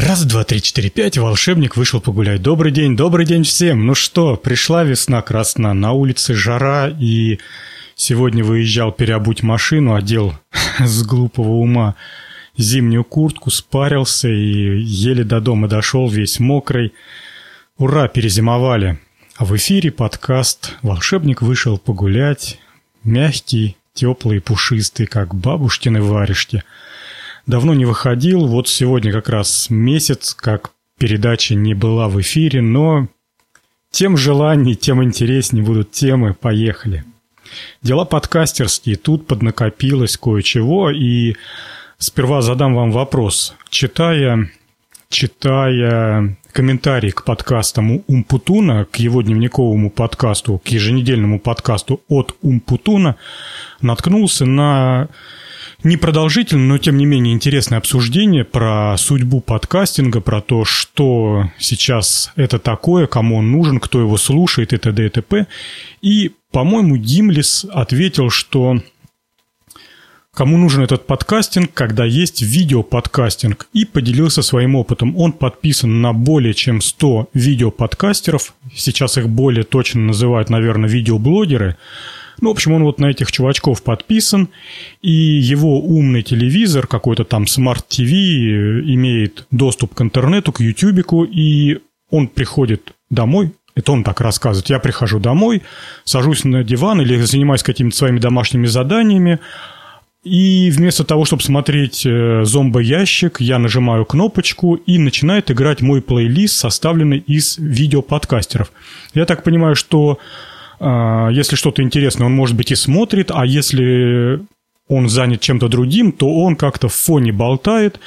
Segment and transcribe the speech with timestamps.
[0.00, 2.42] Раз, два, три, четыре, пять, волшебник вышел погулять.
[2.42, 3.86] Добрый день, добрый день всем.
[3.86, 7.38] Ну что, пришла весна красна, на улице жара, и
[7.94, 10.34] сегодня выезжал переобуть машину, одел
[10.80, 11.94] с глупого ума
[12.58, 16.92] зимнюю куртку, спарился и еле до дома дошел, весь мокрый.
[17.78, 18.98] Ура, перезимовали.
[19.36, 22.58] А в эфире подкаст «Волшебник вышел погулять».
[23.04, 26.64] Мягкий, теплый, пушистый, как бабушкины варежки–
[27.46, 28.46] давно не выходил.
[28.46, 33.08] Вот сегодня как раз месяц, как передача не была в эфире, но
[33.90, 36.34] тем желаний, тем интереснее будут темы.
[36.34, 37.04] Поехали.
[37.82, 38.96] Дела подкастерские.
[38.96, 40.90] Тут поднакопилось кое-чего.
[40.90, 41.36] И
[41.98, 43.54] сперва задам вам вопрос.
[43.68, 44.50] Читая,
[45.08, 53.16] читая комментарий к подкастам Умпутуна, к его дневниковому подкасту, к еженедельному подкасту от Умпутуна,
[53.80, 55.08] наткнулся на
[55.84, 62.58] непродолжительное, но тем не менее интересное обсуждение про судьбу подкастинга, про то, что сейчас это
[62.58, 65.06] такое, кому он нужен, кто его слушает и т.д.
[65.06, 65.46] и т.п.
[66.02, 68.78] И, по-моему, Гимлис ответил, что
[70.32, 75.16] кому нужен этот подкастинг, когда есть видеоподкастинг, и поделился своим опытом.
[75.16, 81.76] Он подписан на более чем 100 видеоподкастеров, сейчас их более точно называют, наверное, видеоблогеры–
[82.40, 84.48] ну, в общем, он вот на этих чувачков подписан,
[85.02, 91.78] и его умный телевизор, какой-то там Smart TV, имеет доступ к интернету, к ютубику, и
[92.10, 94.70] он приходит домой, это он так рассказывает.
[94.70, 95.62] Я прихожу домой,
[96.04, 99.40] сажусь на диван или занимаюсь какими-то своими домашними заданиями,
[100.24, 106.56] и вместо того, чтобы смотреть э, зомбоящик, я нажимаю кнопочку и начинает играть мой плейлист,
[106.56, 108.72] составленный из видеоподкастеров.
[109.12, 110.18] Я так понимаю, что
[110.80, 114.40] если что-то интересное, он, может быть, и смотрит, а если
[114.88, 118.00] он занят чем-то другим, то он как-то в фоне болтает,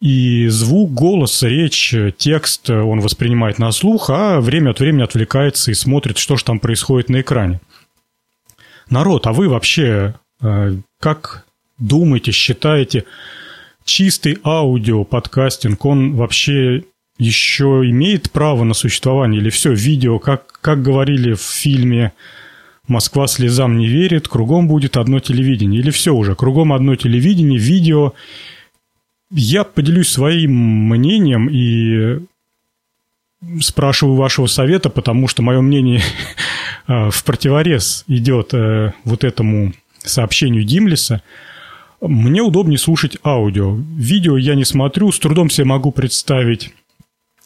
[0.00, 5.74] и звук, голос, речь, текст он воспринимает на слух, а время от времени отвлекается и
[5.74, 7.60] смотрит, что же там происходит на экране.
[8.90, 11.46] Народ, а вы вообще а, как
[11.78, 13.04] думаете, считаете,
[13.84, 16.84] чистый аудио подкастинг, он вообще
[17.18, 19.40] еще имеет право на существование?
[19.40, 22.12] Или все, видео, как, как говорили в фильме
[22.88, 25.80] «Москва слезам не верит», кругом будет одно телевидение?
[25.80, 28.14] Или все уже, кругом одно телевидение, видео?
[29.30, 32.20] Я поделюсь своим мнением и
[33.60, 36.00] спрашиваю вашего совета, потому что мое мнение
[36.88, 41.22] э, в противорез идет э, вот этому сообщению Гимлиса.
[42.00, 43.74] Мне удобнее слушать аудио.
[43.74, 46.72] Видео я не смотрю, с трудом себе могу представить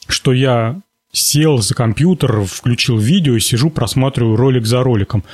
[0.08, 0.80] что я
[1.12, 5.24] сел за компьютер, включил видео и сижу, просматриваю ролик за роликом.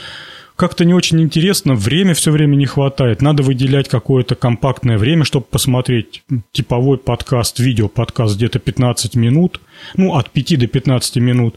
[0.56, 3.20] Как-то не очень интересно, время все время не хватает.
[3.20, 9.60] Надо выделять какое-то компактное время, чтобы посмотреть типовой подкаст, видео подкаст где-то 15 минут,
[9.96, 11.56] ну, от 5 до 15 минут.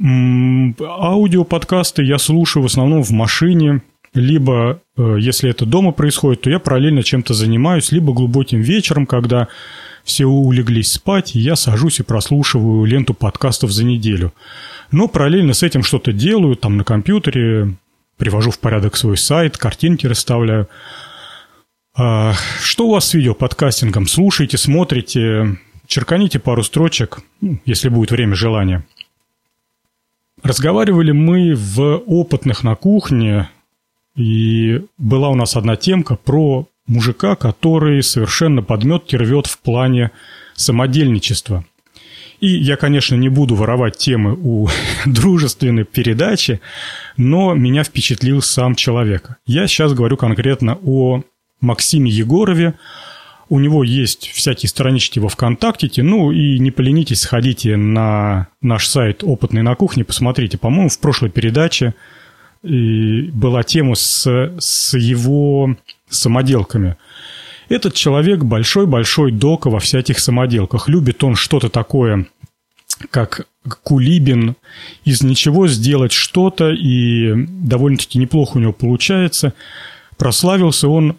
[0.00, 3.82] Аудио подкасты я слушаю в основном в машине,
[4.14, 9.48] либо, э, если это дома происходит, то я параллельно чем-то занимаюсь, либо глубоким вечером, когда
[10.04, 14.32] все улеглись спать, я сажусь и прослушиваю ленту подкастов за неделю.
[14.90, 17.76] Но параллельно с этим что-то делаю, там на компьютере,
[18.16, 20.68] привожу в порядок свой сайт, картинки расставляю.
[21.94, 24.06] А, что у вас с видеоподкастингом?
[24.06, 28.84] Слушайте, смотрите, черканите пару строчек, ну, если будет время, желание.
[30.42, 33.50] Разговаривали мы в опытных на кухне,
[34.16, 40.10] и была у нас одна темка про мужика, который совершенно подметки рвет в плане
[40.54, 41.64] самодельничества.
[42.40, 44.68] И я, конечно, не буду воровать темы у
[45.06, 46.60] дружественной передачи,
[47.16, 49.30] но меня впечатлил сам человек.
[49.46, 51.22] Я сейчас говорю конкретно о
[51.60, 52.74] Максиме Егорове.
[53.50, 56.02] У него есть всякие странички во ВКонтакте.
[56.02, 60.56] Ну и не поленитесь, сходите на наш сайт «Опытный на кухне», посмотрите.
[60.56, 61.94] По-моему, в прошлой передаче
[62.62, 65.76] была тема с, с его
[66.10, 66.96] самоделками.
[67.68, 70.88] Этот человек большой-большой дока во всяких самоделках.
[70.88, 72.26] Любит он что-то такое,
[73.10, 73.46] как
[73.84, 74.56] Кулибин,
[75.04, 79.54] из ничего сделать что-то, и довольно-таки неплохо у него получается.
[80.16, 81.16] Прославился он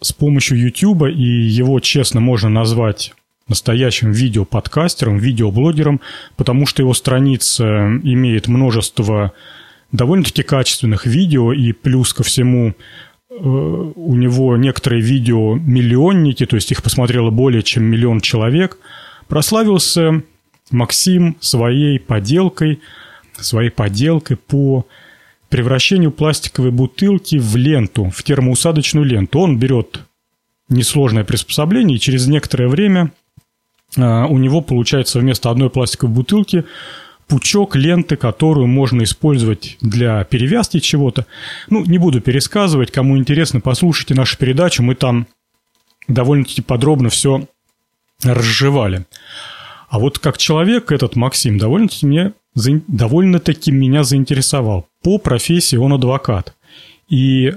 [0.00, 3.14] с помощью YouTube, и его, честно, можно назвать
[3.48, 6.00] настоящим видеоподкастером, видеоблогером,
[6.36, 7.64] потому что его страница
[8.02, 9.32] имеет множество
[9.92, 12.74] довольно-таки качественных видео, и плюс ко всему
[13.40, 18.78] у него некоторые видео миллионники, то есть их посмотрело более чем миллион человек.
[19.28, 20.22] Прославился
[20.70, 22.80] Максим своей поделкой,
[23.38, 24.86] своей поделкой по
[25.48, 29.40] превращению пластиковой бутылки в ленту, в термоусадочную ленту.
[29.40, 30.00] Он берет
[30.68, 33.12] несложное приспособление и через некоторое время
[33.96, 36.64] а, у него получается вместо одной пластиковой бутылки
[37.28, 41.26] пучок ленты, которую можно использовать для перевязки чего-то.
[41.68, 45.26] Ну, не буду пересказывать, кому интересно, послушайте нашу передачу, мы там
[46.08, 47.46] довольно-таки подробно все
[48.22, 49.06] разжевали.
[49.88, 54.88] А вот как человек этот Максим довольно-таки, мне, довольно-таки меня заинтересовал.
[55.02, 56.54] По профессии он адвокат.
[57.08, 57.54] И,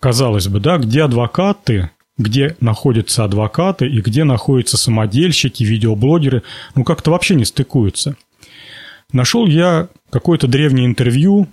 [0.00, 6.42] казалось бы, да, где адвокаты, где находятся адвокаты и где находятся самодельщики, видеоблогеры,
[6.74, 8.16] ну как-то вообще не стыкуются.
[9.12, 11.48] Нашел я какое-то древнее интервью,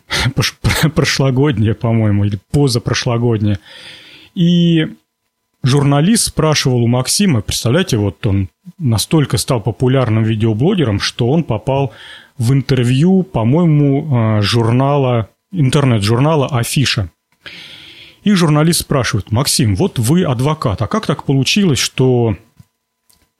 [0.95, 3.59] прошлогоднее, по-моему, или позапрошлогоднее,
[4.33, 4.87] и
[5.63, 11.93] журналист спрашивал у Максима, представляете, вот он настолько стал популярным видеоблогером, что он попал
[12.37, 17.09] в интервью, по-моему, а, журнала, интернет-журнала «Афиша».
[18.23, 22.35] И журналист спрашивает, Максим, вот вы адвокат, а как так получилось, что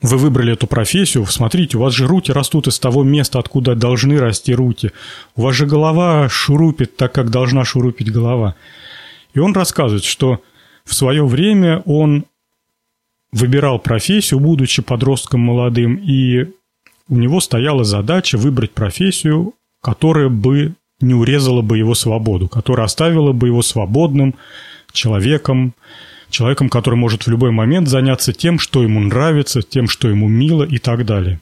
[0.05, 4.19] вы выбрали эту профессию, смотрите, у вас же руки растут из того места, откуда должны
[4.19, 4.91] расти руки.
[5.35, 8.55] У вас же голова шурупит так, как должна шурупить голова.
[9.33, 10.41] И он рассказывает, что
[10.83, 12.25] в свое время он
[13.31, 16.45] выбирал профессию, будучи подростком молодым, и
[17.09, 23.33] у него стояла задача выбрать профессию, которая бы не урезала бы его свободу, которая оставила
[23.33, 24.35] бы его свободным
[24.91, 25.73] человеком,
[26.35, 30.63] человеком, который может в любой момент заняться тем, что ему нравится, тем, что ему мило
[30.63, 31.39] и так далее.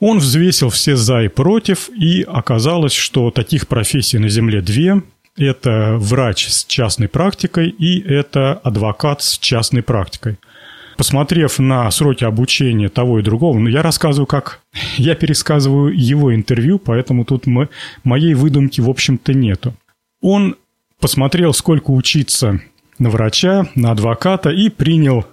[0.00, 5.02] Он взвесил все «за» и «против», и оказалось, что таких профессий на Земле две–
[5.36, 10.36] это врач с частной практикой и это адвокат с частной практикой.
[10.96, 14.60] Посмотрев на сроки обучения того и другого, ну, я рассказываю, как
[14.98, 17.68] я пересказываю его интервью, поэтому тут мы,
[18.04, 19.74] моей выдумки, в общем-то, нету.
[20.20, 20.56] Он
[21.00, 22.60] посмотрел, сколько учиться
[22.98, 25.26] на врача, на адвоката и принял,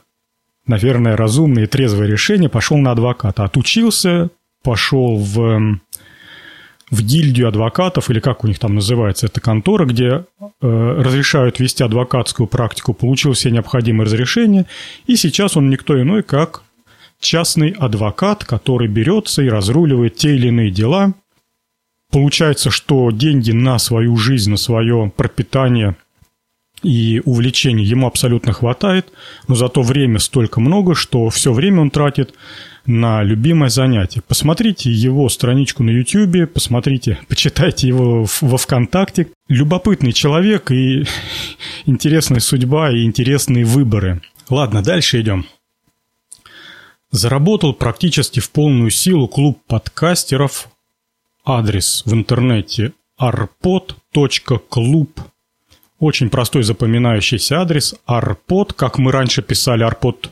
[0.67, 3.43] наверное, разумное и трезвое решение, пошел на адвоката.
[3.43, 4.29] Отучился,
[4.63, 5.79] пошел в
[6.91, 10.23] в гильдию адвокатов, или как у них там называется эта контора, где э,
[10.61, 14.65] разрешают вести адвокатскую практику, получил все необходимые разрешения,
[15.07, 16.63] и сейчас он никто иной, как
[17.19, 21.13] частный адвокат, который берется и разруливает те или иные дела.
[22.11, 25.95] Получается, что деньги на свою жизнь, на свое пропитание
[26.85, 29.11] и увлечение ему абсолютно хватает,
[29.47, 32.33] но зато время столько много, что все время он тратит
[32.85, 34.21] на любимое занятие.
[34.21, 39.29] Посмотрите его страничку на YouTube, посмотрите, почитайте его во ВКонтакте.
[39.47, 41.05] Любопытный человек и
[41.85, 44.21] интересная судьба и интересные выборы.
[44.49, 45.47] Ладно, дальше идем.
[47.09, 50.69] Заработал практически в полную силу клуб подкастеров.
[51.43, 55.09] Адрес в интернете arpod.club.
[56.05, 57.95] Очень простой запоминающийся адрес.
[58.07, 60.29] Arpod, как мы раньше писали, arpod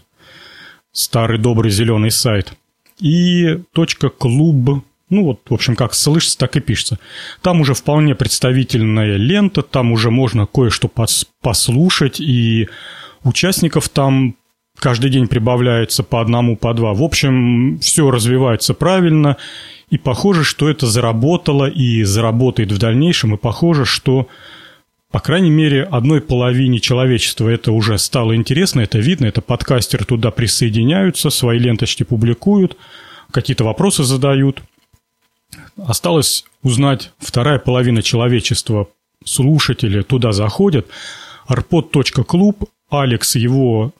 [0.92, 2.54] старый добрый зеленый сайт.
[3.00, 7.00] И точка клуб, ну вот, в общем, как слышится, так и пишется.
[7.42, 10.92] Там уже вполне представительная лента, там уже можно кое-что
[11.42, 12.70] послушать, и
[13.24, 14.36] участников там
[14.78, 16.94] каждый день прибавляется по одному, по два.
[16.94, 19.38] В общем, все развивается правильно,
[19.90, 24.28] и похоже, что это заработало и заработает в дальнейшем, и похоже, что
[25.14, 30.32] по крайней мере, одной половине человечества это уже стало интересно, это видно, это подкастеры туда
[30.32, 32.78] присоединяются, свои ленточки публикуют,
[33.30, 34.64] какие-то вопросы задают.
[35.78, 38.88] Осталось узнать, вторая половина человечества,
[39.24, 40.88] слушатели туда заходят.
[41.48, 43.92] arpod.club, Алекс его,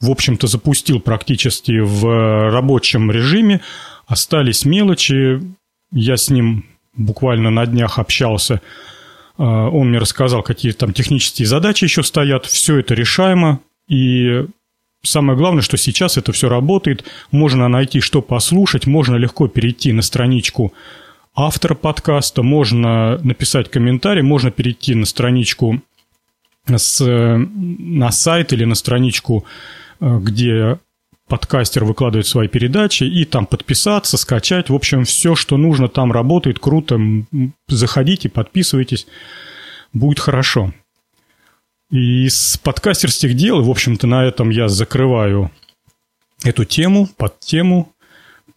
[0.00, 3.60] в общем-то, запустил практически в рабочем режиме.
[4.08, 5.40] Остались мелочи,
[5.92, 6.66] я с ним
[6.96, 8.60] буквально на днях общался–
[9.44, 12.44] он мне рассказал, какие там технические задачи еще стоят.
[12.44, 13.60] Все это решаемо.
[13.88, 14.44] И
[15.02, 17.04] самое главное, что сейчас это все работает.
[17.30, 18.86] Можно найти, что послушать.
[18.86, 20.74] Можно легко перейти на страничку
[21.34, 22.42] автора подкаста.
[22.42, 24.22] Можно написать комментарий.
[24.22, 25.80] Можно перейти на страничку
[26.66, 29.46] с, на сайт или на страничку,
[30.00, 30.78] э, где
[31.30, 34.68] подкастер выкладывает свои передачи, и там подписаться, скачать.
[34.68, 37.00] В общем, все, что нужно, там работает круто.
[37.68, 39.06] Заходите, подписывайтесь,
[39.92, 40.74] будет хорошо.
[41.90, 45.50] И с подкастерских дел, в общем-то, на этом я закрываю
[46.44, 47.92] эту тему, под тему,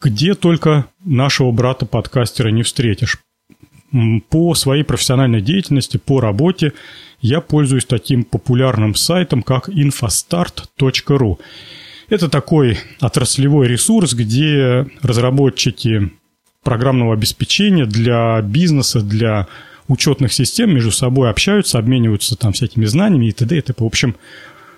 [0.01, 3.19] где только нашего брата-подкастера не встретишь.
[4.29, 6.73] По своей профессиональной деятельности, по работе
[7.21, 11.37] я пользуюсь таким популярным сайтом, как infostart.ru.
[12.13, 16.11] Это такой отраслевой ресурс, где разработчики
[16.61, 19.47] программного обеспечения для бизнеса, для
[19.87, 23.57] учетных систем между собой общаются, обмениваются там всякими знаниями и т.д.
[23.57, 23.83] и т.п.
[23.83, 24.15] В общем,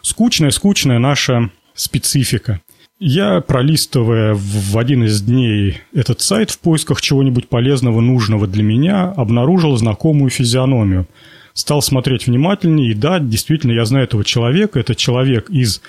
[0.01, 2.61] скучная-скучная наша специфика.
[3.01, 9.11] Я, пролистывая в один из дней этот сайт в поисках чего-нибудь полезного, нужного для меня,
[9.11, 11.05] обнаружил знакомую физиономию.
[11.53, 14.79] Стал смотреть внимательнее, и да, действительно, я знаю этого человека.
[14.79, 15.81] Это человек из,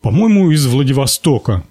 [0.00, 1.64] по-моему, из Владивостока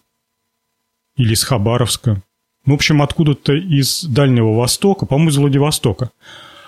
[1.15, 2.21] или из Хабаровска.
[2.65, 6.11] В общем, откуда-то из Дальнего Востока, по-моему, из Владивостока.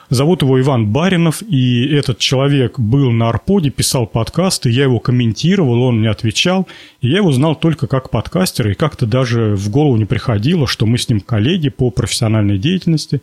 [0.10, 5.84] Зовут его Иван Баринов, и этот человек был на Арподе, писал подкасты, я его комментировал,
[5.84, 6.68] он мне отвечал,
[7.00, 10.88] и я его знал только как подкастера, и как-то даже в голову не приходило, что
[10.88, 13.22] мы с ним коллеги по профессиональной деятельности.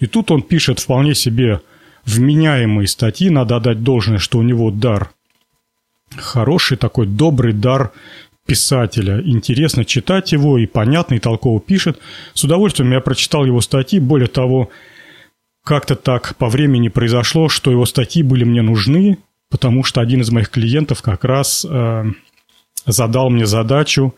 [0.00, 1.60] И тут он пишет вполне себе
[2.06, 5.10] вменяемые статьи, надо отдать должное, что у него дар
[6.16, 7.92] хороший такой добрый дар
[8.46, 9.20] писателя.
[9.24, 11.98] Интересно читать его, и понятно, и толково пишет.
[12.34, 14.00] С удовольствием я прочитал его статьи.
[14.00, 14.70] Более того,
[15.64, 20.30] как-то так по времени произошло, что его статьи были мне нужны, потому что один из
[20.30, 22.04] моих клиентов как раз э,
[22.86, 24.14] задал мне задачу,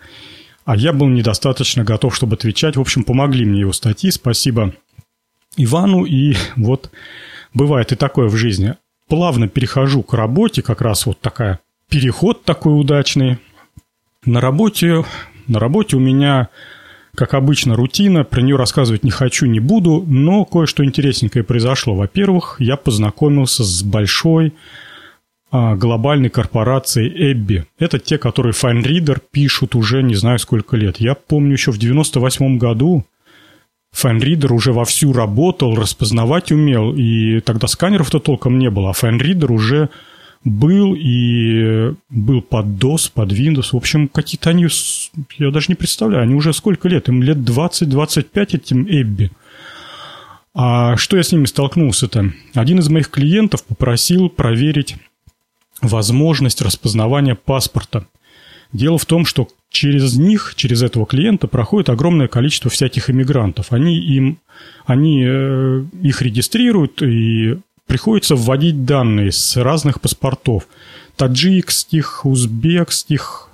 [0.64, 2.76] а я был недостаточно готов, чтобы отвечать.
[2.76, 4.10] В общем, помогли мне его статьи.
[4.10, 4.74] Спасибо
[5.56, 6.04] Ивану.
[6.04, 6.90] И вот
[7.52, 8.76] бывает и такое в жизни.
[9.06, 13.38] Плавно перехожу к работе, как раз вот такая переход такой удачный.
[14.24, 15.04] На работе,
[15.46, 16.48] на работе у меня
[17.14, 21.94] как обычно, рутина, про нее рассказывать не хочу, не буду, но кое-что интересненькое произошло.
[21.94, 24.52] Во-первых, я познакомился с большой
[25.50, 27.66] а, глобальной корпорацией Эбби.
[27.78, 30.98] Это те, которые FineReader пишут уже не знаю сколько лет.
[30.98, 33.04] Я помню еще в 98 году
[33.94, 39.90] FineReader уже вовсю работал, распознавать умел, и тогда сканеров-то толком не было, а FineReader уже
[40.44, 43.70] был и был под DOS, под Windows.
[43.72, 44.68] В общем, какие-то они,
[45.38, 47.08] я даже не представляю, они уже сколько лет?
[47.08, 49.30] Им лет 20-25 этим Эбби.
[50.54, 52.30] А что я с ними столкнулся-то?
[52.54, 54.96] Один из моих клиентов попросил проверить
[55.82, 58.06] возможность распознавания паспорта.
[58.72, 63.72] Дело в том, что через них, через этого клиента проходит огромное количество всяких иммигрантов.
[63.72, 64.38] Они им,
[64.84, 70.66] они э, их регистрируют и приходится вводить данные с разных паспортов.
[71.16, 73.50] Таджикских, узбекских,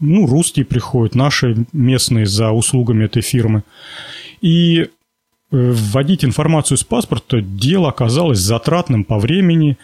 [0.00, 3.62] ну, русские приходят, наши местные за услугами этой фирмы.
[4.40, 4.86] И э,
[5.50, 9.78] вводить информацию с паспорта дело оказалось затратным по времени.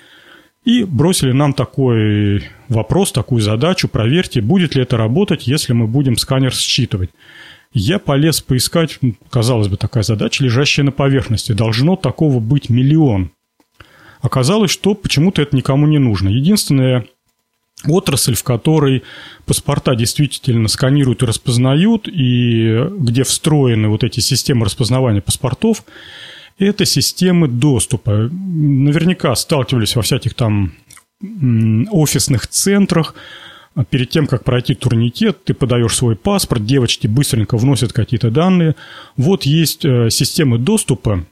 [0.65, 6.17] И бросили нам такой вопрос, такую задачу, проверьте, будет ли это работать, если мы будем
[6.17, 7.11] сканер считывать.
[7.73, 8.99] Я полез поискать,
[9.31, 11.53] казалось бы, такая задача, лежащая на поверхности.
[11.53, 13.31] Должно такого быть миллион.
[14.21, 16.29] Оказалось, что почему-то это никому не нужно.
[16.29, 17.07] Единственная
[17.87, 19.05] отрасль, в которой
[19.47, 25.85] паспорта действительно сканируют и распознают, и где встроены вот эти системы распознавания паспортов,
[26.59, 28.29] это системы доступа.
[28.33, 30.73] Наверняка сталкивались во всяких там
[31.91, 33.15] офисных центрах,
[33.91, 38.75] перед тем, как пройти турникет, ты подаешь свой паспорт, девочки быстренько вносят какие-то данные.
[39.17, 41.25] Вот есть э, системы доступа,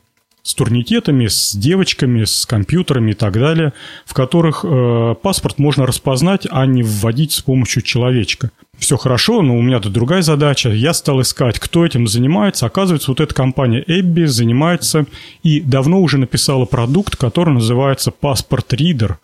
[0.47, 3.73] с турникетами, с девочками, с компьютерами и так далее,
[4.05, 8.51] в которых э, паспорт можно распознать, а не вводить с помощью человечка.
[8.79, 10.69] Все хорошо, но у меня тут другая задача.
[10.69, 12.67] Я стал искать, кто этим занимается.
[12.67, 15.07] Оказывается, вот эта компания Эбби занимается
[15.43, 19.17] и давно уже написала продукт, который называется Passport Reader.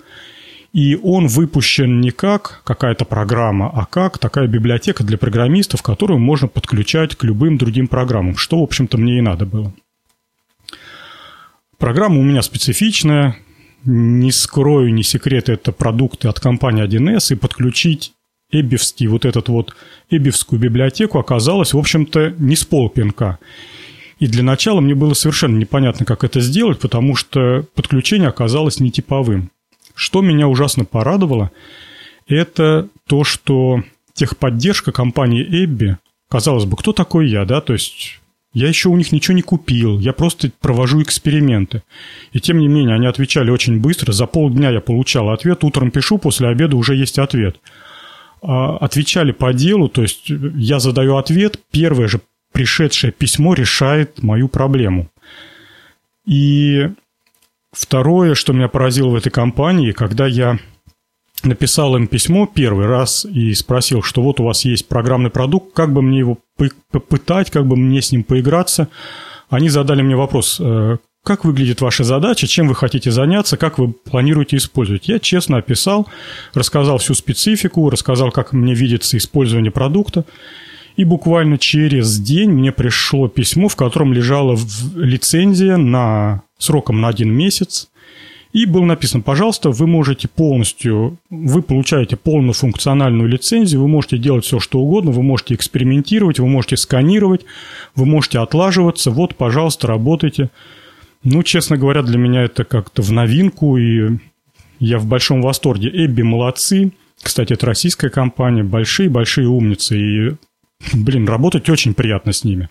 [0.72, 6.48] И он выпущен не как какая-то программа, а как такая библиотека для программистов, которую можно
[6.48, 9.72] подключать к любым другим программам, что, в общем-то, мне и надо было.
[11.82, 13.36] Программа у меня специфичная,
[13.84, 18.12] не скрою, не секрет, это продукты от компании 1С, и подключить
[18.52, 19.74] эббивский, вот этот вот
[20.08, 23.40] эббивскую библиотеку оказалось, в общем-то, не с полпинка.
[24.20, 29.50] И для начала мне было совершенно непонятно, как это сделать, потому что подключение оказалось нетиповым.
[29.96, 31.50] Что меня ужасно порадовало,
[32.28, 33.82] это то, что
[34.14, 35.96] техподдержка компании Эбби,
[36.28, 38.21] казалось бы, кто такой я, да, то есть
[38.52, 41.82] я еще у них ничего не купил, я просто провожу эксперименты.
[42.32, 44.12] И тем не менее, они отвечали очень быстро.
[44.12, 47.58] За полдня я получал ответ, утром пишу, после обеда уже есть ответ.
[48.42, 52.20] А, отвечали по делу, то есть я задаю ответ, первое же
[52.52, 55.08] пришедшее письмо решает мою проблему.
[56.26, 56.90] И
[57.72, 60.58] второе, что меня поразило в этой компании, когда я
[61.44, 65.92] написал им письмо первый раз и спросил, что вот у вас есть программный продукт, как
[65.92, 66.38] бы мне его
[66.90, 68.88] попытать, как бы мне с ним поиграться.
[69.50, 73.92] Они задали мне вопрос, э, как выглядит ваша задача, чем вы хотите заняться, как вы
[73.92, 75.08] планируете использовать.
[75.08, 76.08] Я честно описал,
[76.54, 80.24] рассказал всю специфику, рассказал, как мне видится использование продукта.
[80.96, 84.58] И буквально через день мне пришло письмо, в котором лежала
[84.94, 87.88] лицензия на сроком на один месяц
[88.52, 94.44] И было написано, пожалуйста, вы можете полностью, вы получаете полную функциональную лицензию, вы можете делать
[94.44, 97.46] все, что угодно, вы можете экспериментировать, вы можете сканировать,
[97.94, 100.50] вы можете отлаживаться, вот, пожалуйста, работайте.
[101.24, 104.18] Ну, честно говоря, для меня это как-то в новинку, и
[104.80, 105.90] я в большом восторге.
[105.92, 106.92] Эбби молодцы.
[107.22, 110.36] Кстати, это российская компания, большие-большие умницы, и,
[110.92, 112.68] блин, работать очень приятно с ними.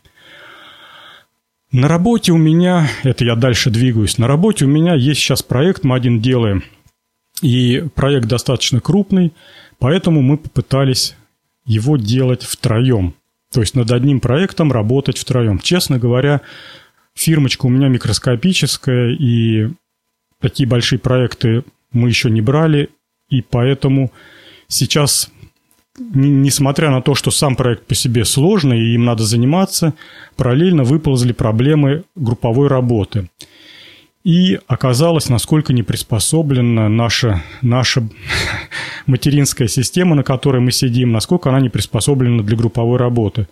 [1.72, 5.86] На работе у меня, это я дальше двигаюсь, на работе у меня есть сейчас проект,
[5.86, 6.64] мы один делаем.
[7.42, 9.32] И проект достаточно крупный,
[9.80, 11.16] поэтому мы попытались
[11.66, 13.16] его делать втроем.
[13.54, 15.60] То есть над одним проектом работать втроем.
[15.60, 16.42] Честно говоря,
[17.14, 19.70] фирмочка у меня микроскопическая, и
[20.42, 21.64] такие большие проекты
[21.94, 22.90] мы еще не брали,
[23.30, 24.12] и поэтому
[24.68, 25.32] сейчас
[26.14, 29.94] несмотря на то, что сам проект по себе сложный и им надо заниматься,
[30.36, 33.30] параллельно выползли проблемы групповой работы.
[34.24, 38.08] И оказалось, насколько не приспособлена наша, наша
[39.08, 43.48] материнская система, на которой мы сидим, насколько она не приспособлена для групповой работы.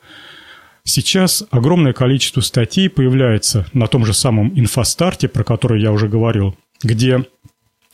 [0.83, 6.55] Сейчас огромное количество статей появляется на том же самом инфостарте, про который я уже говорил,
[6.83, 7.25] где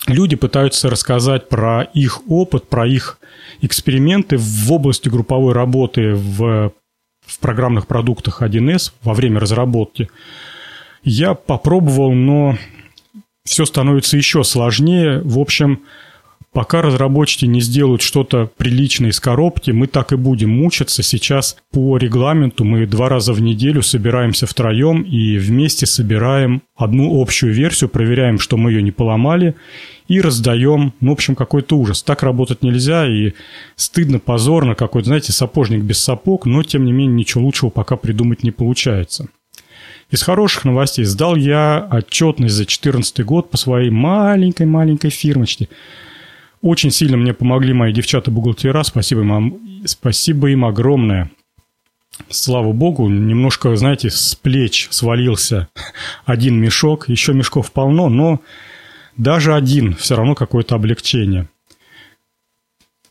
[0.08, 3.20] люди пытаются рассказать про их опыт, про их
[3.62, 6.72] эксперименты в области групповой работы в,
[7.26, 10.10] в программных продуктах 1С во время разработки.
[11.04, 12.58] Я попробовал, но
[13.44, 15.22] все становится еще сложнее.
[15.24, 15.84] В общем,
[16.56, 21.04] Пока разработчики не сделают что-то приличное из коробки, мы так и будем мучиться.
[21.04, 27.54] Сейчас по регламенту мы два раза в неделю собираемся втроем и вместе собираем одну общую
[27.54, 29.56] версию, проверяем, что мы ее не поломали,
[30.08, 32.02] и раздаем, ну, в общем, какой-то ужас.
[32.04, 33.34] Так работать нельзя, и
[33.76, 38.44] стыдно, позорно, какой-то, знаете, сапожник без сапог, но, тем не менее, ничего лучшего пока придумать
[38.44, 39.28] не получается.
[40.10, 45.68] Из хороших новостей сдал я отчетность за 2014 год по своей маленькой-маленькой фирмочке–
[46.66, 48.82] очень сильно мне помогли мои девчата-бухгалтера.
[48.84, 51.30] Спасибо им, спасибо им огромное.
[52.30, 55.68] Слава богу, немножко, знаете, с плеч свалился
[56.26, 57.08] один мешок.
[57.08, 58.42] Еще мешков полно, но
[59.16, 61.48] даже один все равно какое-то облегчение.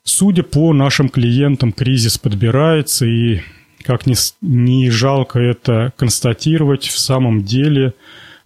[0.02, 3.40] Судя по нашим клиентам, кризис подбирается, и
[3.84, 7.94] как ни, ни жалко это констатировать, в самом деле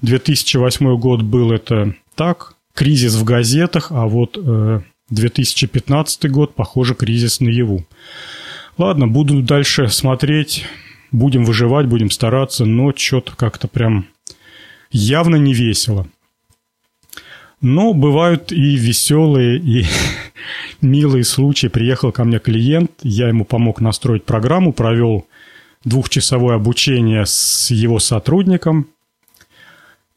[0.03, 7.41] 2008 год был это так, кризис в газетах, а вот э, 2015 год, похоже, кризис
[7.41, 7.87] наяву.
[8.77, 10.65] Ладно, буду дальше смотреть,
[11.11, 14.07] будем выживать, будем стараться, но что-то как-то прям
[14.91, 16.07] явно не весело.
[17.61, 19.85] Но бывают и веселые, и
[20.81, 21.67] милые случаи.
[21.67, 25.27] Приехал ко мне клиент, я ему помог настроить программу, провел
[25.85, 28.89] двухчасовое обучение с его сотрудником–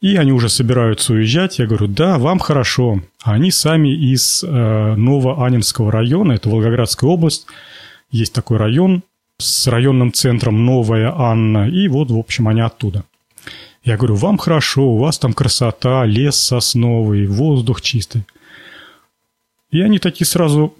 [0.02, 1.60] и они уже собираются уезжать.
[1.60, 3.00] Я говорю, да, вам хорошо.
[3.22, 7.46] А они сами из э, Новоанинского района, это Волгоградская область.
[8.10, 9.04] Есть такой район
[9.38, 11.68] с районным центром Новая Анна.
[11.68, 13.04] И вот, в общем, они оттуда.
[13.84, 18.24] Я говорю, вам хорошо, у вас там красота, лес сосновый, воздух чистый.
[19.70, 20.74] И они такие сразу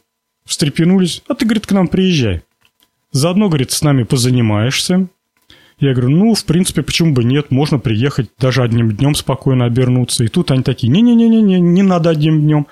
[0.45, 1.23] встрепенулись.
[1.29, 2.43] А ты, говорит, к нам приезжай.
[3.13, 5.07] Заодно, говорит, с нами позанимаешься,
[5.87, 10.25] я говорю, ну, в принципе, почему бы нет, можно приехать даже одним днем спокойно обернуться.
[10.25, 12.67] И тут они такие, не-не-не-не, не надо одним днем.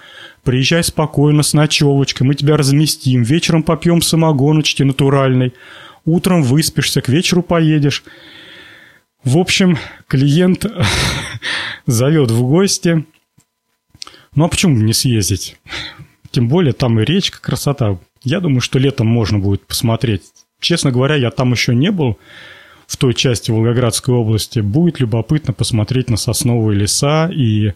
[0.44, 5.54] Приезжай спокойно с ночевочкой, мы тебя разместим, вечером попьем самогоночки натуральной,
[6.04, 8.04] утром выспишься, к вечеру поедешь.
[9.24, 10.64] В общем, клиент
[11.86, 13.04] зовет в гости.
[14.34, 15.56] Ну, а почему бы не съездить?
[16.30, 17.98] Тем более там и речка, красота.
[18.22, 20.22] Я думаю, что летом можно будет посмотреть.
[20.60, 22.18] Честно говоря, я там еще не был
[22.90, 24.58] в той части Волгоградской области.
[24.58, 27.72] Будет любопытно посмотреть на сосновые леса и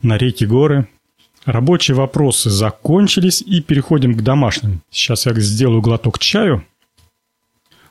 [0.00, 0.86] на реки, горы.
[1.44, 4.80] Рабочие вопросы закончились и переходим к домашним.
[4.90, 6.64] Сейчас я сделаю глоток чаю.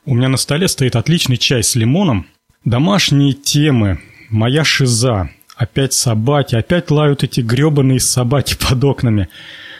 [0.05, 2.27] У меня на столе стоит отличный чай с лимоном.
[2.63, 3.99] Домашние темы.
[4.29, 5.29] Моя шиза.
[5.57, 6.55] Опять собаки.
[6.55, 9.27] Опять лают эти гребаные собаки под окнами.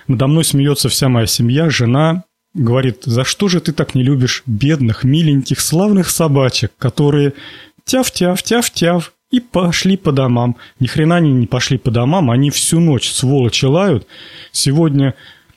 [0.09, 4.43] Надо мной смеется вся моя семья, жена, Говорит, за что же ты так не любишь
[4.45, 7.33] бедных, миленьких, славных собачек, которые
[7.83, 10.57] тяв-тяв, тяв-тяв и пошли по домам.
[10.79, 14.05] Ни хрена они не пошли по домам, они всю ночь сволочи лают.
[14.51, 15.15] Сегодня,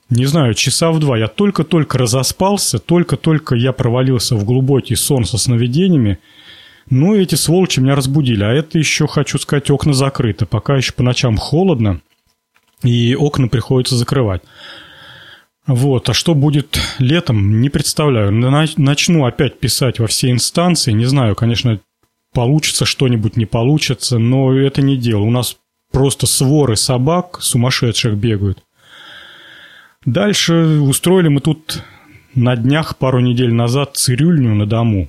[0.09, 5.37] не знаю, часа в два я только-только разоспался, только-только я провалился в глубокий сон со
[5.37, 6.19] сновидениями.
[6.89, 10.47] Ну, эти сволочи меня разбудили, а это еще, хочу сказать, окна закрыты.
[10.47, 12.01] Пока еще по ночам холодно,
[12.83, 14.43] и окна приходится закрывать.
[15.67, 18.33] Вот, а что будет летом, не представляю.
[18.33, 20.93] Начну опять писать во все инстанции.
[20.93, 21.81] Не знаю, конечно,
[22.33, 25.23] получится что-нибудь, не получится, но это не дело.
[25.23, 25.57] У нас
[25.91, 28.63] просто своры собак сумасшедших бегают.
[30.05, 31.83] Дальше устроили мы тут
[32.37, 35.09] на днях, пару недель назад, цирюльню на дому.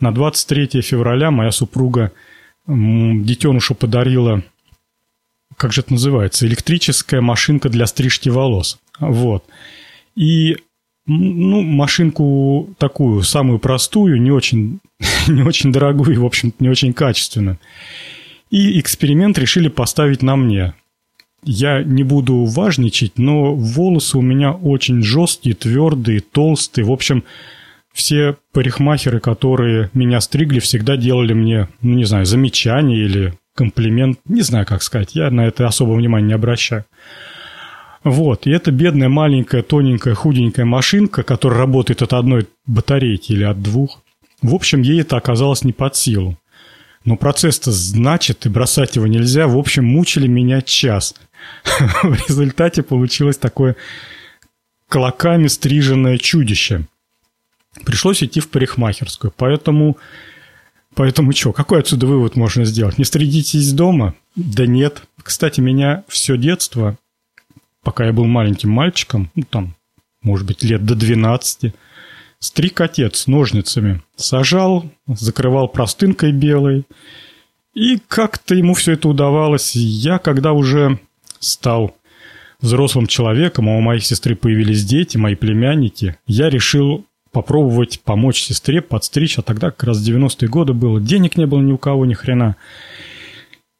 [0.00, 2.12] На 23 февраля моя супруга
[2.66, 4.42] детенышу подарила,
[5.56, 8.78] как же это называется, электрическая машинка для стрижки волос.
[9.00, 9.44] Вот.
[10.14, 10.56] И
[11.06, 14.80] ну, машинку такую, самую простую, не очень,
[15.28, 17.58] не очень дорогую в общем не очень качественную.
[18.50, 20.74] И эксперимент решили поставить на мне.
[21.42, 26.84] Я не буду важничать, но волосы у меня очень жесткие, твердые, толстые.
[26.84, 27.24] В общем,
[27.92, 34.18] все парикмахеры, которые меня стригли, всегда делали мне, ну, не знаю, замечание или комплимент.
[34.26, 35.14] Не знаю, как сказать.
[35.14, 36.84] Я на это особо внимания не обращаю.
[38.06, 43.60] Вот, и эта бедная маленькая, тоненькая, худенькая машинка, которая работает от одной батарейки или от
[43.60, 44.00] двух,
[44.42, 46.38] в общем, ей это оказалось не под силу.
[47.04, 49.48] Но процесс-то значит, и бросать его нельзя.
[49.48, 51.16] В общем, мучили меня час.
[52.04, 53.74] В результате получилось такое
[54.88, 56.86] клоками стриженное чудище.
[57.84, 59.32] Пришлось идти в парикмахерскую.
[59.36, 59.96] Поэтому,
[60.94, 62.98] поэтому что, какой отсюда вывод можно сделать?
[62.98, 64.14] Не стригитесь дома?
[64.36, 65.02] Да нет.
[65.20, 66.96] Кстати, меня все детство
[67.86, 69.76] пока я был маленьким мальчиком, ну, там,
[70.20, 71.72] может быть, лет до 12,
[72.40, 74.02] стриг отец ножницами.
[74.16, 76.84] Сажал, закрывал простынкой белой.
[77.74, 79.76] И как-то ему все это удавалось.
[79.76, 80.98] Я, когда уже
[81.38, 81.96] стал
[82.60, 88.82] взрослым человеком, а у моей сестры появились дети, мои племянники, я решил попробовать помочь сестре
[88.82, 92.14] подстричь, а тогда как раз 90-е годы было, денег не было ни у кого, ни
[92.14, 92.56] хрена.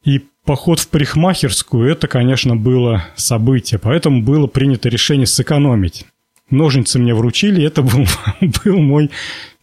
[0.05, 6.07] И поход в парикмахерскую– это, конечно, было событие, поэтому было принято решение сэкономить.
[6.49, 8.07] Ножницы мне вручили, это был,
[8.65, 9.11] был мой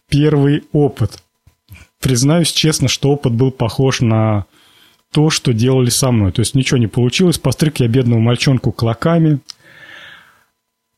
[0.08, 1.22] первый опыт.
[2.00, 4.44] Признаюсь честно, что опыт был похож на
[5.10, 6.32] то, что делали со мной.
[6.32, 9.40] То есть ничего не получилось, постриг я бедного мальчонку клоками.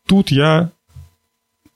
[0.06, 0.70] Тут я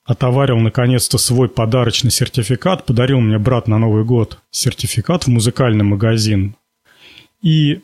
[0.03, 6.55] отоварил наконец-то свой подарочный сертификат, подарил мне брат на Новый год сертификат в музыкальный магазин.
[7.41, 7.81] И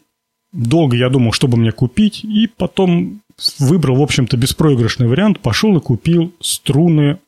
[0.57, 3.21] долго я думал, что бы мне купить, и потом
[3.59, 7.19] выбрал, в общем-то, беспроигрышный вариант, пошел и купил струны,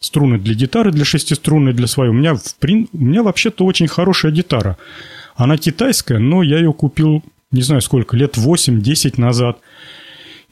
[0.00, 2.10] струны для гитары, для шестиструнной, для своей.
[2.10, 4.78] У меня, в, у меня вообще-то очень хорошая гитара.
[5.34, 9.58] Она китайская, но я ее купил, не знаю сколько, лет 8-10 назад.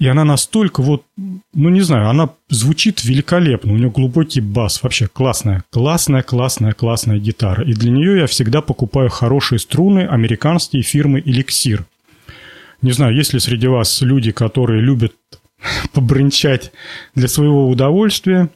[0.01, 3.73] И она настолько вот, ну не знаю, она звучит великолепно.
[3.73, 4.83] У нее глубокий бас.
[4.83, 7.65] Вообще классная, классная, классная, классная гитара.
[7.65, 11.85] И для нее я всегда покупаю хорошие струны американские фирмы Elixir.
[12.85, 15.15] Не знаю, есть ли среди вас люди, которые любят
[15.95, 16.71] побрынчать
[17.15, 18.51] для своего удовольствия.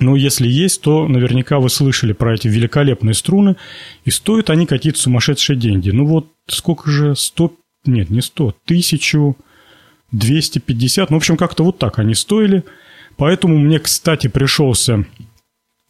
[0.00, 3.56] Но если есть, то наверняка вы слышали про эти великолепные струны,
[4.06, 5.90] и стоят они какие-то сумасшедшие деньги.
[5.90, 7.14] Ну вот сколько же?
[7.14, 7.52] 100,
[7.84, 9.36] нет, не 100, тысячу,
[10.12, 12.64] 250, ну, в общем, как-то вот так они стоили.
[13.18, 15.04] Поэтому мне, кстати, пришелся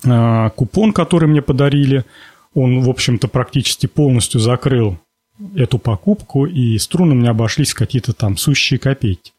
[0.05, 2.05] э, купон, который мне подарили.
[2.55, 4.99] Он, в общем-то, практически полностью закрыл
[5.55, 9.33] эту покупку, и струны мне обошлись какие-то там сущие копейки.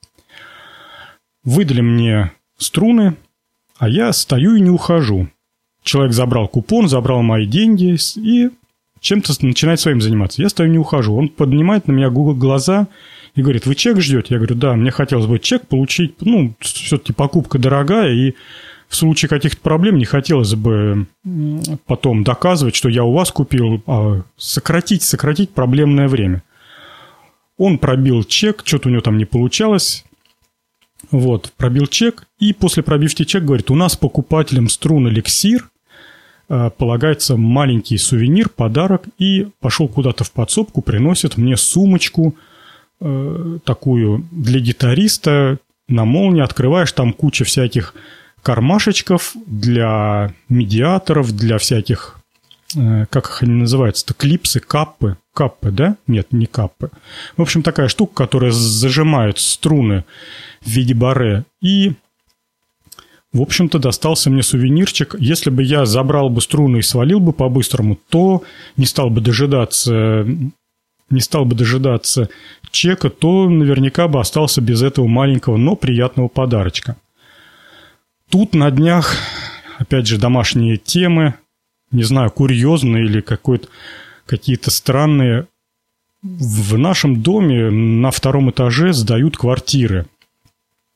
[1.44, 3.16] Выдали мне струны,
[3.78, 5.28] а я стою и не ухожу.
[5.84, 8.50] Человек забрал купон, забрал мои деньги и
[9.02, 10.42] чем-то начинает своим заниматься.
[10.42, 11.14] Я стою не ухожу.
[11.14, 12.88] Он поднимает на меня глаза
[13.36, 14.36] и говорит, вы чек ждете?
[14.36, 16.16] Я говорю, да, мне хотелось бы чек получить.
[16.22, 18.36] Ну, все-таки покупка дорогая, и
[18.94, 21.08] в случае каких-то проблем не хотелось бы
[21.88, 26.44] потом доказывать, что я у вас купил, а сократить, сократить проблемное время.
[27.58, 30.06] Он пробил чек, что-то у него там не получалось.
[31.10, 35.70] Вот, пробил чек, и после пробивки чек говорит, у нас покупателям струн эликсир
[36.50, 42.36] э, полагается маленький сувенир, подарок, и пошел куда-то в подсобку, приносит мне сумочку
[43.02, 47.96] э, такую для гитариста, на молнии открываешь, там куча всяких
[48.44, 52.20] кармашечков для медиаторов, для всяких,
[52.76, 55.18] э, как их они называются-то, клипсы, каппы.
[55.34, 55.96] Каппы, да?
[56.06, 56.92] Нет, не каппы.
[57.38, 60.04] В общем, такая штука, которая зажимает струны
[60.62, 61.46] в виде баре.
[61.62, 61.94] И,
[63.32, 65.16] в общем-то, достался мне сувенирчик.
[65.18, 68.44] Если бы я забрал бы струны и свалил бы по-быстрому, то
[68.78, 70.28] не стал бы дожидаться
[71.10, 72.30] не стал бы дожидаться
[72.72, 76.96] чека, то наверняка бы остался без этого маленького, но приятного подарочка.
[78.34, 79.16] Тут на днях,
[79.78, 81.36] опять же, домашние темы,
[81.92, 83.24] не знаю, курьезные или
[84.26, 85.46] какие-то странные.
[86.24, 90.08] В нашем доме на втором этаже сдают квартиры.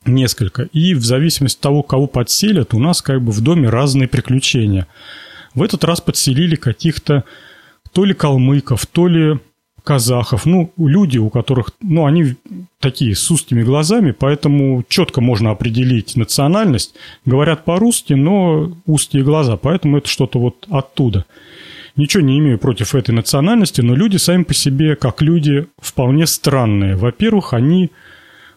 [0.04, 0.64] Несколько.
[0.74, 4.88] И в зависимости от того, кого подселят, у нас как бы в доме разные приключения.
[5.54, 7.24] В этот раз подселили каких-то
[7.92, 9.40] то ли калмыков, то ли
[9.88, 12.36] казахов, ну, люди, у которых, ну, они
[12.82, 16.94] такие с узкими глазами, поэтому четко можно определить национальность.
[17.24, 21.24] Говорят по-русски, но узкие глаза, поэтому это что-то вот оттуда.
[21.96, 26.98] Ничего не имею против этой национальности, но люди сами по себе, как люди, вполне странные.
[26.98, 27.90] Во-первых, они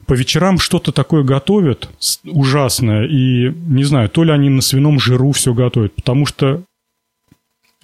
[0.06, 1.90] по вечерам что-то такое готовят
[2.24, 6.64] ужасное, и не знаю, то ли они на свином жиру все готовят, потому что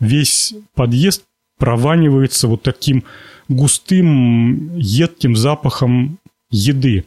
[0.00, 1.22] весь подъезд
[1.58, 3.04] прованивается вот таким
[3.48, 6.18] густым, едким запахом
[6.50, 7.04] еды.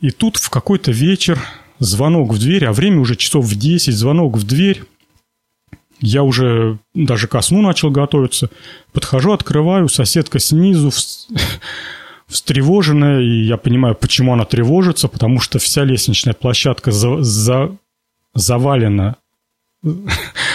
[0.00, 1.38] И тут в какой-то вечер
[1.78, 4.84] звонок в дверь, а время уже часов в 10, звонок в дверь,
[6.00, 8.50] я уже даже ко сну начал готовиться.
[8.92, 10.90] Подхожу, открываю, соседка снизу
[12.26, 17.76] встревоженная, и я понимаю, почему она тревожится, потому что вся лестничная площадка за, за,
[18.34, 19.16] завалена.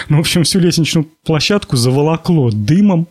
[0.08, 3.08] Ну, в общем, всю лестничную площадку заволокло дымом.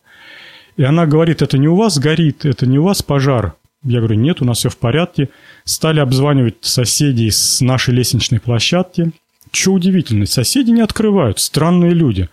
[0.77, 3.55] И она говорит, это не у вас горит, это не у вас пожар.
[3.85, 5.29] Я говорю, нет, у нас все в порядке.
[5.65, 9.13] Стали обзванивать соседей с нашей лестничной площадки.
[9.53, 12.29] Что удивительно, соседи не открывают, странные люди.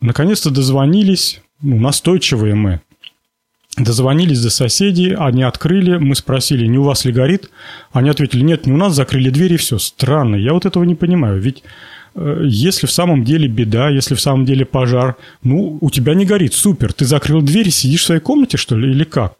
[0.00, 2.80] Наконец-то дозвонились, ну, настойчивые мы.
[3.76, 7.50] Дозвонились до соседей, они открыли, мы спросили, не у вас ли горит?
[7.92, 9.78] Они ответили, нет, не у нас, закрыли дверь и все.
[9.78, 11.62] Странно, я вот этого не понимаю, ведь
[12.14, 16.54] если в самом деле беда, если в самом деле пожар, ну, у тебя не горит,
[16.54, 19.34] супер, ты закрыл дверь и сидишь в своей комнате, что ли, или как?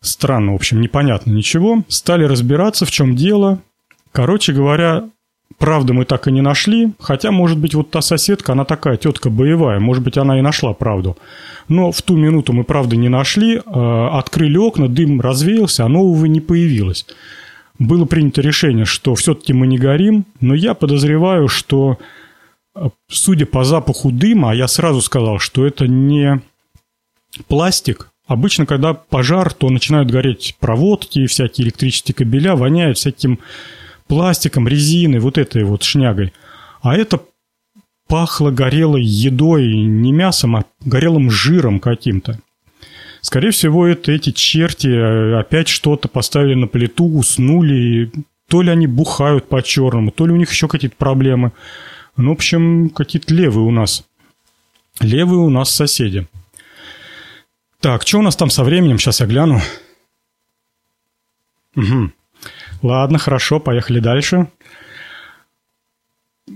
[0.00, 1.82] Странно, в общем, непонятно ничего.
[1.88, 3.60] Стали разбираться, в чем дело.
[4.12, 5.04] Короче говоря,
[5.58, 9.30] Правда, мы так и не нашли, хотя, может быть, вот та соседка, она такая тетка
[9.30, 11.16] боевая, может быть, она и нашла правду.
[11.68, 16.26] Но в ту минуту мы правды не нашли, э, открыли окна, дым развеялся, а нового
[16.26, 17.06] не появилось.
[17.78, 21.98] Было принято решение, что все-таки мы не горим, но я подозреваю, что,
[22.74, 26.40] э, судя по запаху дыма, я сразу сказал, что это не
[27.48, 33.38] пластик, Обычно, когда пожар, то начинают гореть проводки, всякие электрические кабеля, воняют всяким
[34.06, 36.32] пластиком, резиной, вот этой вот шнягой.
[36.80, 37.20] А это
[38.08, 42.38] пахло горелой едой, не мясом, а горелым жиром каким-то.
[43.24, 48.12] Скорее всего, это эти черти э, опять что-то поставили на плиту, уснули.
[48.48, 51.52] То ли они бухают по-черному, то ли у них еще какие-то проблемы.
[52.18, 54.04] Ну, в общем, какие-то левые у нас.
[55.00, 56.28] Левые у нас соседи.
[57.80, 58.98] Так, что у нас там со временем?
[58.98, 59.58] Сейчас я гляну.
[61.76, 62.10] Угу.
[62.82, 64.48] Ладно, хорошо, поехали дальше.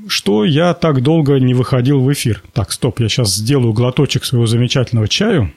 [0.06, 2.42] Что я так долго не выходил в эфир?
[2.52, 5.54] Так, стоп, я сейчас сделаю глоточек своего замечательного чаю.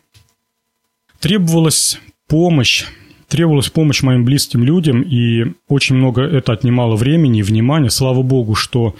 [1.21, 2.85] Требовалась помощь.
[3.27, 7.91] Требовалась помощь моим близким людям, и очень много это отнимало времени и внимания.
[7.91, 8.95] Слава богу, что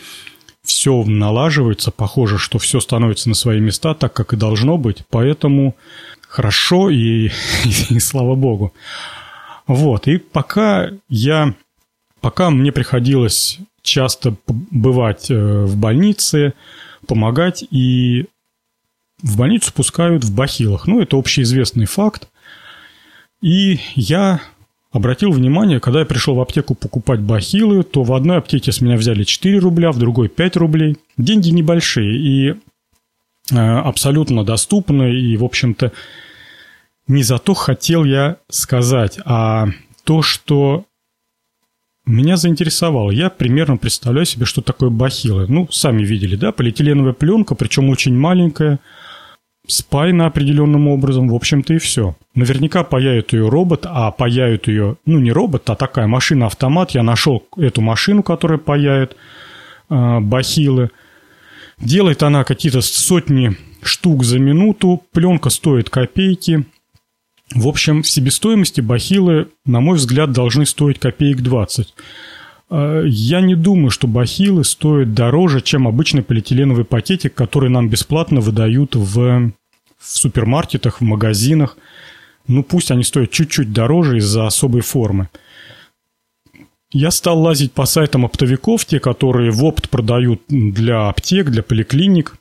[0.64, 5.00] все налаживается, похоже, что все становится на свои места, так как и должно быть.
[5.10, 5.76] Поэтому
[6.30, 7.32] хорошо и,
[7.90, 8.72] и, слава богу.
[9.66, 11.56] Вот, и пока я,
[12.22, 16.54] пока мне приходилось часто бывать э, в больнице,
[17.08, 18.28] помогать, и
[19.22, 20.88] в больницу пускают в бахилах.
[20.88, 22.28] Ну, это общеизвестный факт.
[23.42, 24.42] И я
[24.92, 28.98] обратил внимание, когда я пришел в аптеку покупать бахилы, то в одной аптеке с меня
[28.98, 30.98] взяли 4 рубля, в другой 5 рублей.
[31.18, 32.56] Деньги небольшие и э,
[33.56, 35.92] абсолютно доступны, и, в общем-то,
[37.08, 39.68] не за то хотел я сказать, а
[40.04, 40.86] то, что
[42.06, 43.12] меня заинтересовало.
[43.12, 45.46] Я примерно представляю себе, что такое бахилы.
[45.48, 48.80] Ну, сами видели, да, полиэтиленовая пленка, причем очень маленькая,
[49.68, 52.16] спаяна определенным образом, в общем-то и все.
[52.36, 56.92] Наверняка паяет ее робот, а паяют ее, ну, не робот, а такая машина-автомат.
[56.92, 59.16] Я нашел эту машину, которая паяет
[59.90, 60.92] э, бахилы.
[61.78, 66.66] Делает она какие-то сотни штук за минуту, пленка стоит копейки–
[67.54, 71.94] в общем, в себестоимости бахилы, на мой взгляд, должны стоить копеек 20.
[72.72, 78.40] А, я не думаю, что бахилы стоят дороже, чем обычный полиэтиленовый пакетик, который нам бесплатно
[78.40, 79.54] выдают в, в
[80.00, 81.78] супермаркетах, в магазинах.
[82.48, 85.30] Ну, пусть они стоят чуть-чуть дороже из-за особой формы.
[86.94, 92.36] Я стал лазить по сайтам оптовиков, те, которые в опт продают для аптек, для поликлиник.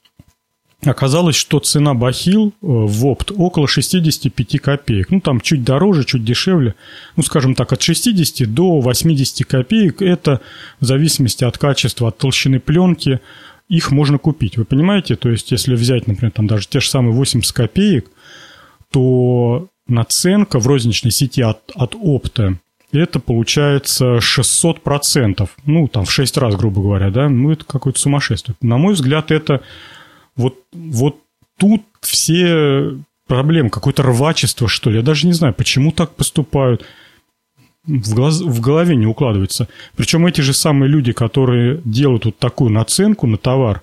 [0.84, 5.10] Оказалось, что цена бахил э, в опт около 65 копеек.
[5.10, 6.74] Ну, там чуть дороже, чуть дешевле.
[7.16, 10.00] Ну, скажем так, от 60 до 80 копеек.
[10.00, 10.40] Это
[10.80, 13.20] в зависимости от качества, от толщины пленки.
[13.68, 14.56] Их можно купить.
[14.56, 15.16] Вы понимаете?
[15.16, 18.10] То есть, если взять, например, там даже те же самые 80 копеек,
[18.90, 22.58] то наценка в розничной сети от, от опта
[22.92, 25.48] это получается 600%.
[25.66, 27.28] Ну, там в 6 раз, грубо говоря, да?
[27.28, 28.56] Ну, это какое-то сумасшествие.
[28.60, 29.62] На мой взгляд, это
[30.40, 31.16] вот, вот
[31.58, 34.96] тут все проблема, какое-то рвачество, что ли.
[34.96, 36.84] Я даже не знаю, почему так поступают.
[37.86, 39.68] В, глаз, в голове не укладывается.
[39.96, 43.82] Причем эти же самые люди, которые делают вот такую наценку на товар,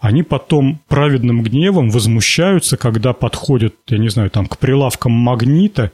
[0.00, 5.92] они потом праведным гневом возмущаются, когда подходят, я не знаю, там, к прилавкам магнита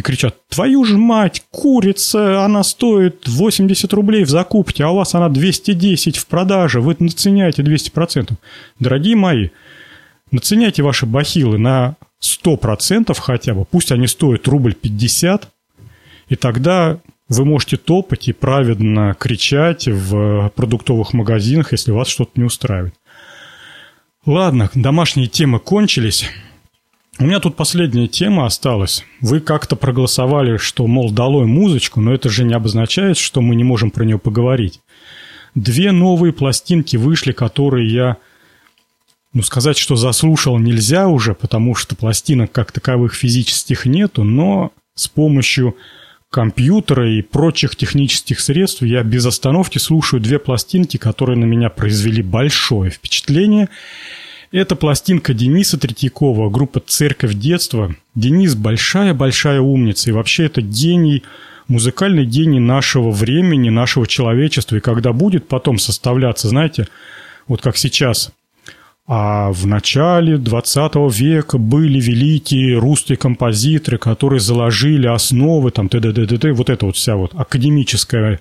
[0.00, 5.14] и кричат, твою же мать, курица, она стоит 80 рублей в закупке, а у вас
[5.14, 8.32] она 210 в продаже, вы наценяете 200%.
[8.78, 9.50] Дорогие мои,
[10.30, 15.48] наценяйте ваши бахилы на 100% хотя бы, пусть они стоят рубль 50,
[16.28, 22.44] и тогда вы можете топать и праведно кричать в продуктовых магазинах, если вас что-то не
[22.44, 22.94] устраивает.
[24.24, 26.26] Ладно, домашние темы кончились.
[27.18, 29.04] У меня тут последняя тема осталась.
[29.20, 33.64] Вы как-то проголосовали, что, мол, долой музычку, но это же не обозначает, что мы не
[33.64, 34.80] можем про нее поговорить.
[35.54, 38.16] Две новые пластинки вышли, которые я,
[39.34, 45.08] ну, сказать, что заслушал нельзя уже, потому что пластинок как таковых физических нету, но с
[45.08, 45.76] помощью
[46.30, 52.22] компьютера и прочих технических средств я без остановки слушаю две пластинки, которые на меня произвели
[52.22, 53.68] большое впечатление.
[54.52, 57.94] Это пластинка Дениса Третьякова, группа «Церковь детства».
[58.16, 61.22] Денис большая-большая умница, и вообще это гений,
[61.68, 64.74] музыкальный гений нашего времени, нашего человечества.
[64.74, 66.88] И когда будет потом составляться, знаете,
[67.46, 68.32] вот как сейчас,
[69.06, 76.52] а в начале 20 века были великие русские композиторы, которые заложили основы, там, т.д.
[76.52, 78.40] вот это вот вся вот академическая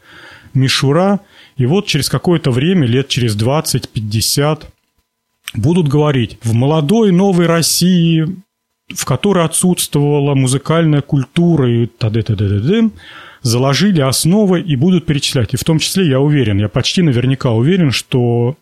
[0.56, 1.20] мишура.
[1.56, 4.64] И вот через какое-то время, лет через 20-50,
[5.54, 8.26] будут говорить, в молодой новой России,
[8.88, 12.22] в которой отсутствовала музыкальная культура и т.д.
[12.22, 12.48] т.д.
[12.48, 12.90] т.д.,
[13.42, 15.54] заложили основы и будут перечислять.
[15.54, 18.58] И в том числе я уверен, я почти наверняка уверен, что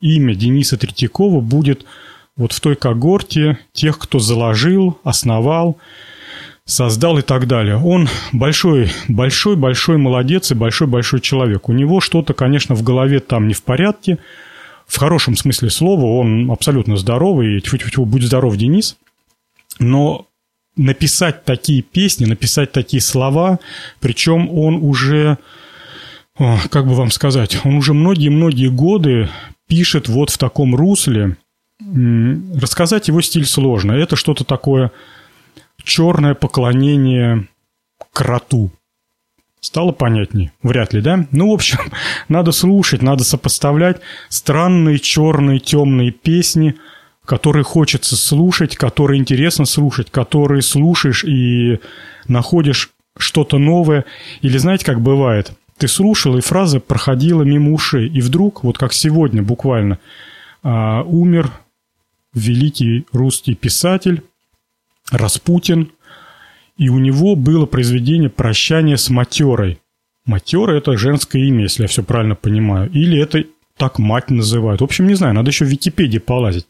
[0.00, 1.84] имя Дениса Третьякова будет
[2.36, 5.76] вот в той когорте тех, кто заложил, основал,
[6.64, 7.76] создал и так далее.
[7.76, 11.68] Он большой, большой, большой молодец и большой, большой человек.
[11.68, 14.18] У него что-то, конечно, в голове там не в порядке.
[14.90, 17.60] В хорошем смысле слова он абсолютно здоровый.
[17.60, 18.96] Тьфу-тьфу-тьфу, будь здоров, Денис.
[19.78, 20.26] Но
[20.76, 23.60] написать такие песни, написать такие слова,
[24.00, 25.38] причем он уже,
[26.36, 29.28] как бы вам сказать, он уже многие-многие годы
[29.68, 31.36] пишет вот в таком русле.
[31.80, 33.92] Рассказать его стиль сложно.
[33.92, 34.90] Это что-то такое
[35.84, 37.46] черное поклонение
[38.12, 38.72] кроту.
[39.60, 40.50] Стало понятней?
[40.62, 41.26] Вряд ли, да?
[41.32, 41.78] Ну, в общем,
[42.28, 46.76] надо слушать, надо сопоставлять странные черные темные песни,
[47.26, 51.78] которые хочется слушать, которые интересно слушать, которые слушаешь и
[52.26, 54.04] находишь что-то новое.
[54.40, 55.52] Или знаете, как бывает?
[55.76, 58.08] Ты слушал, и фраза проходила мимо ушей.
[58.08, 59.98] И вдруг, вот как сегодня буквально,
[60.62, 61.52] а, умер
[62.34, 64.22] великий русский писатель
[65.10, 65.90] Распутин,
[66.80, 69.78] и у него было произведение «Прощание с матерой».
[70.24, 72.90] Матера– это женское имя, если я все правильно понимаю.
[72.90, 73.44] Или это
[73.76, 74.80] так мать называют.
[74.80, 76.66] В общем, не знаю, надо еще в Википедии полазить.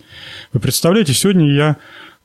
[0.53, 1.77] Вы представляете, сегодня я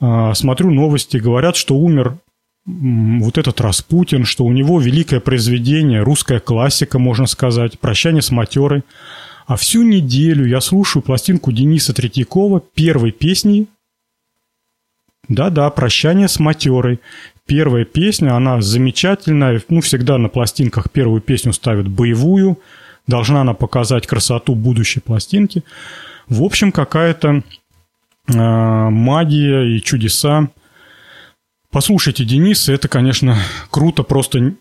[0.02, 2.18] э, смотрю новости, говорят, что умер
[2.66, 8.82] вот этот Распутин, что у него великое произведение, русская классика, можно сказать, «Прощание с матерой».
[9.46, 13.68] А всю неделю я слушаю пластинку Дениса Третьякова первой песни.
[15.28, 17.00] Да-да, «Прощание с матерой».
[17.48, 19.62] Первая песня, она замечательная.
[19.70, 22.60] Ну, всегда на пластинках первую песню ставят боевую.
[23.08, 25.64] Должна она показать красоту будущей пластинки.
[26.28, 27.44] В общем, какая-то
[28.28, 30.50] э, магия и чудеса–
[31.76, 33.38] Послушайте Дениса, это, конечно,
[33.70, 34.54] круто, просто,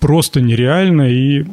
[0.00, 1.46] просто нереально и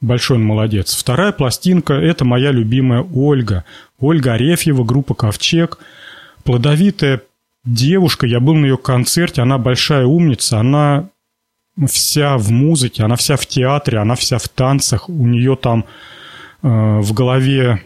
[0.00, 0.94] большой он молодец.
[0.94, 3.64] Вторая пластинка– это моя любимая Ольга.
[3.98, 5.80] Ольга Арефьева, группа «Ковчег».
[6.44, 7.22] Плодовитая
[7.64, 11.08] девушка, я был на ее концерте, она большая умница, она
[11.88, 15.84] вся в музыке, она вся в театре, она вся в танцах, у нее там
[16.62, 17.82] э, в голове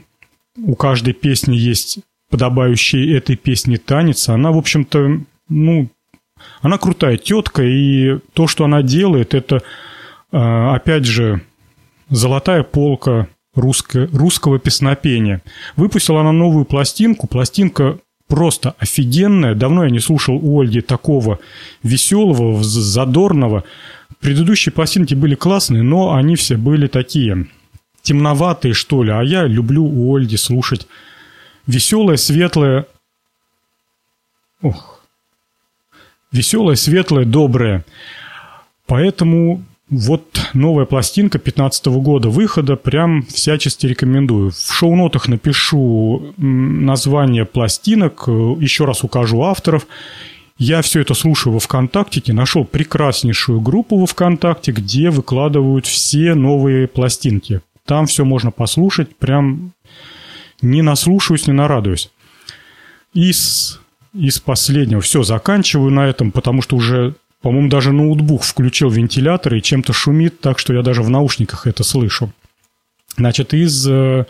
[0.65, 4.29] у каждой песни есть подобающий этой песне танец.
[4.29, 5.89] Она, в общем-то, ну,
[6.61, 9.63] она крутая тетка, и то, что она делает, это,
[10.31, 11.43] а, опять же,
[12.11, 15.43] золотая полка русско- русского песнопения.
[15.77, 17.27] Выпустила она новую пластинку.
[17.27, 17.99] Пластинка
[18.29, 19.55] просто офигенная.
[19.55, 21.41] Давно я не слушал у Ольги такого
[21.83, 23.65] веселого, задорного.
[24.21, 27.49] Предыдущие пластинки были классные, но они все были такие
[28.03, 29.11] темноватые, что ли.
[29.11, 30.87] А я люблю у Ольги слушать
[31.67, 32.87] веселое, светлое...
[34.63, 35.03] Ох,
[36.33, 37.85] веселое, светлое, доброе.
[38.87, 44.51] Поэтому Вот новая пластинка 15 года выхода, прям всячески рекомендую.
[44.51, 48.31] В шоу-нотах напишу название пластинок, э,
[48.61, 49.87] еще раз укажу авторов.
[50.59, 56.87] Я все это слушаю во ВКонтакте, нашел прекраснейшую группу во ВКонтакте, где выкладывают все новые
[56.87, 57.63] пластинки.
[57.87, 59.73] Там все можно послушать, прям
[60.61, 62.11] не наслушаюсь, не нарадуюсь.
[63.15, 63.81] Из,
[64.13, 69.63] из последнего все, заканчиваю на этом, потому что уже по-моему, даже ноутбук включил вентилятор и
[69.63, 72.33] чем-то шумит, так что я даже в наушниках это слышу.
[73.17, 74.27] Значит, из, э,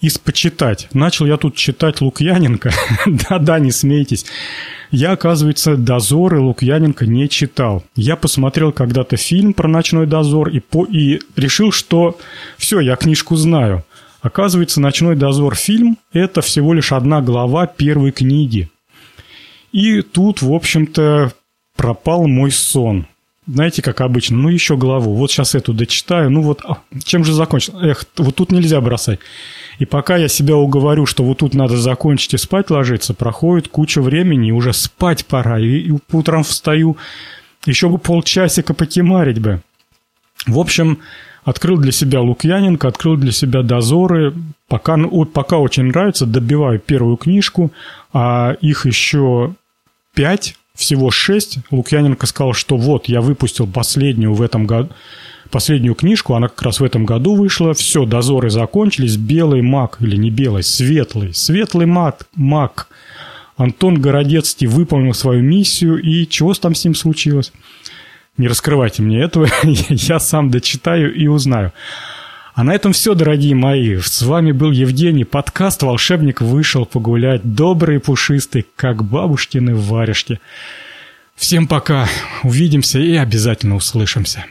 [0.00, 0.88] из почитать.
[0.92, 2.72] Начал я тут читать Лукьяненко.
[3.06, 4.26] Да-да, не смейтесь.
[4.90, 7.84] Я, оказывается, «Дозоры» Лукьяненко не читал.
[7.96, 12.18] Я посмотрел когда-то фильм про «Ночной дозор» и, по, и решил, что
[12.58, 13.84] все, я книжку знаю.
[14.20, 18.70] Оказывается, «Ночной дозор» фильм– это всего лишь одна глава первой книги.
[19.72, 21.32] И тут, в общем-то,
[21.76, 23.06] пропал мой сон.
[23.46, 27.34] Знаете, как обычно, ну еще главу, вот сейчас эту дочитаю, ну вот, а, чем же
[27.34, 27.74] закончить?
[27.74, 29.20] Эх, вот тут нельзя бросать.
[29.78, 34.00] И пока я себя уговорю, что вот тут надо закончить и спать ложиться, проходит куча
[34.00, 36.96] времени, и уже спать пора, и, и утром встаю,
[37.66, 39.60] еще бы полчасика покемарить бы.
[40.46, 41.00] В общем,
[41.44, 44.32] открыл для себя Лукьяненко, открыл для себя Дозоры,
[44.68, 47.72] пока, ну, пока очень нравится, добиваю первую книжку,
[48.12, 49.54] а их еще
[50.14, 51.58] пять всего шесть.
[51.70, 54.90] Лукьяненко сказал, что вот, я выпустил последнюю в этом году,
[55.50, 57.74] последнюю книжку, она как раз в этом году вышла.
[57.74, 59.16] Все, дозоры закончились.
[59.16, 61.32] Белый маг, или не белый, светлый.
[61.32, 62.88] Светлый маг, маг.
[63.56, 67.52] Антон Городецкий выполнил свою миссию, и чего там с ним случилось?
[68.36, 71.72] Не раскрывайте мне этого, я сам дочитаю и узнаю.
[72.54, 73.96] А на этом все, дорогие мои.
[73.98, 75.24] С вами был Евгений.
[75.24, 77.40] Подкаст «Волшебник вышел погулять».
[77.42, 80.38] Добрый и пушистый, как бабушкины варежки.
[81.34, 82.08] Всем пока.
[82.44, 84.46] Увидимся и обязательно услышимся.